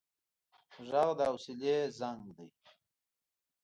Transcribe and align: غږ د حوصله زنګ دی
غږ 0.89 1.09
د 1.17 1.19
حوصله 1.29 1.73
زنګ 1.99 2.23
دی 2.37 2.47